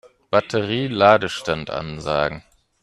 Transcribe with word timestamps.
Batterie-Ladestand 0.31 1.69
ansagen. 1.69 2.43